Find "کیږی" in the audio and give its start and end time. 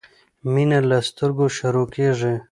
1.95-2.33